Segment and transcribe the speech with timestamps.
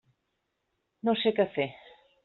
[1.09, 1.71] No sé què fer.